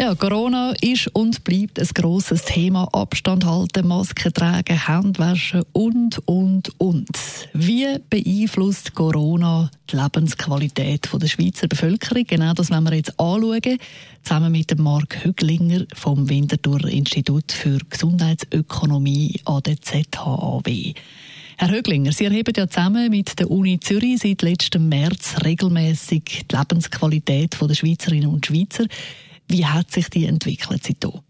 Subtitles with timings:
[0.00, 2.88] ja, Corona ist und bleibt ein grosses Thema.
[2.92, 7.08] Abstand halten, Masken tragen, Hände waschen und, und, und.
[7.52, 12.24] Wie beeinflusst Corona die Lebensqualität der Schweizer Bevölkerung?
[12.26, 13.78] Genau das wollen wir jetzt anschauen,
[14.22, 20.94] zusammen mit dem Marc Hüglinger vom Winterthur Institut für Gesundheitsökonomie an der ZHAW.
[21.58, 26.56] Herr Höglinger, Sie erheben ja zusammen mit der Uni Zürich seit letztem März regelmäßig die
[26.56, 28.86] Lebensqualität der Schweizerinnen und Schweizer.
[29.50, 31.20] Wie hat sich die entwickelt seitdem?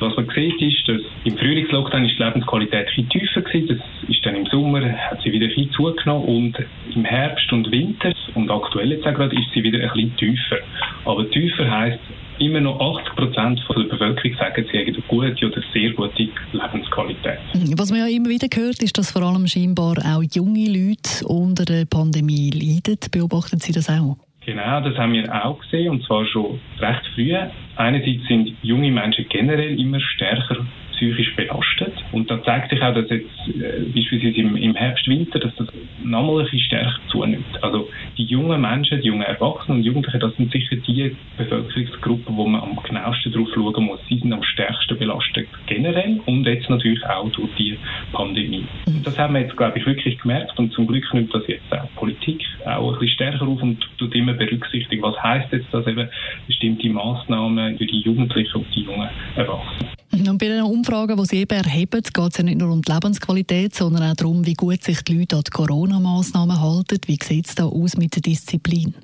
[0.00, 3.68] Was man sieht, ist, dass im Frühlingslockdown ist die Lebensqualität viel tiefer gewesen.
[3.68, 6.56] Das ist dann im Sommer, hat sie wieder viel zugenommen und
[6.94, 10.58] im Herbst und Winter und aktuell jetzt auch gerade ist sie wieder ein bisschen tiefer.
[11.04, 12.00] Aber tiefer heisst,
[12.38, 17.38] immer noch 80 Prozent der Bevölkerung sagen, sie haben eine gute oder sehr gute Lebensqualität.
[17.76, 21.64] Was man ja immer wieder hört, ist, dass vor allem scheinbar auch junge Leute unter
[21.64, 22.98] der Pandemie leiden.
[23.10, 24.16] Beobachten Sie das auch?
[24.46, 27.34] Genau, das haben wir auch gesehen und zwar schon recht früh.
[27.76, 31.92] Einerseits sind junge Menschen generell immer stärker psychisch belastet.
[32.12, 35.68] Und da zeigt sich auch, dass jetzt äh, beispielsweise im, im Herbst, Winter, dass das
[36.02, 37.62] nochmal ein bisschen stärker zunimmt.
[37.62, 42.46] Also die jungen Menschen, die jungen Erwachsenen und Jugendlichen, das sind sicher die Bevölkerungsgruppen, wo
[42.46, 44.00] man am genauesten drauf schauen muss.
[44.08, 47.78] Sie sind am stärksten belastet generell und jetzt natürlich auch durch die
[48.12, 48.66] Pandemie.
[48.86, 49.02] Mhm.
[49.04, 51.88] Das haben wir jetzt, glaube ich, wirklich gemerkt und zum Glück nimmt das jetzt auch
[51.96, 56.08] Politik auch ein bisschen stärker auf und tut immer berücksichtigen, was heißt jetzt, dass eben
[56.46, 59.88] bestimmte Maßnahmen für die Jugendlichen und die jungen Erwachsenen.
[60.12, 62.92] Und bei den Umfragen, die Sie eben erheben, geht es ja nicht nur um die
[62.92, 66.98] Lebensqualität, sondern auch darum, wie gut sich die Leute an die Corona-Massnahmen halten.
[67.06, 68.94] Wie sieht es da aus mit der Disziplin?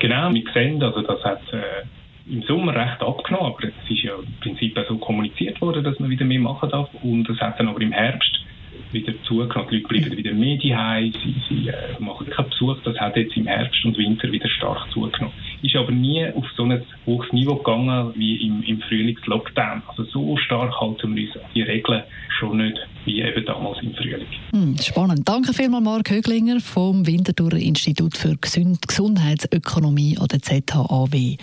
[0.00, 1.84] Genau, wir sehen, also das hat äh,
[2.30, 5.98] im Sommer recht abgenommen, aber es ist ja im Prinzip auch so kommuniziert worden, dass
[5.98, 6.88] man wieder mehr machen darf.
[7.02, 8.27] Und es hat dann aber im Herbst
[8.92, 9.68] wieder zugenommen.
[9.70, 12.76] Die Leute bleiben wieder mehr daheim, sie, sie äh, machen keinen Besuch.
[12.84, 15.32] Das hat jetzt im Herbst und Winter wieder stark zugenommen.
[15.62, 19.82] Ist aber nie auf so ein hohes Niveau gegangen wie im, im Frühlings-Lockdown.
[19.88, 22.02] Also so stark halten wir uns an die Regeln
[22.38, 24.26] schon nicht wie eben damals im Frühling.
[24.52, 25.28] Hm, spannend.
[25.28, 31.36] Danke vielmals, Mark Höglinger vom Winterthur Institut für Gesundheitsökonomie an der ZHAW.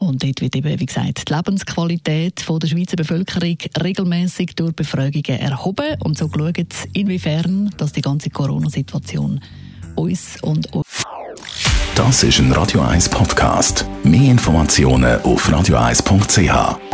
[0.00, 6.00] Und dort wird eben, wie gesagt, die Lebensqualität der Schweizer Bevölkerung regelmäßig durch Befragungen erhoben
[6.02, 9.40] und so geschaut, inwiefern dass die ganze Corona-Situation
[9.96, 11.02] uns und uns.
[11.94, 13.84] Das ist ein Radio 1 Podcast.
[14.02, 16.89] Mehr Informationen auf radio1.ch.